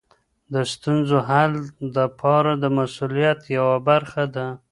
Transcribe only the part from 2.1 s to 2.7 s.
پلار د